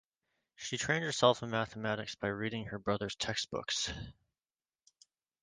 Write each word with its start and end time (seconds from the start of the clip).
She 0.55 0.79
trained 0.79 1.03
herself 1.03 1.43
in 1.43 1.51
mathematics 1.51 2.15
by 2.15 2.29
reading 2.29 2.65
her 2.65 2.79
brother's 2.79 3.15
textbooks. 3.15 3.93